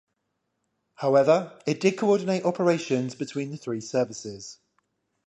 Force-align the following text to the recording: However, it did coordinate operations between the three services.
However, 0.95 1.53
it 1.67 1.79
did 1.79 1.95
coordinate 1.99 2.43
operations 2.43 3.13
between 3.13 3.51
the 3.51 3.57
three 3.57 3.81
services. 3.81 4.57